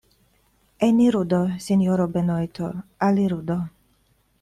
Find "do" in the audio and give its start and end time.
1.35-1.43, 3.53-3.65